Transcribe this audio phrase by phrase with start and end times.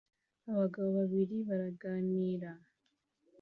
[0.51, 2.51] Abagabo babiri baraganira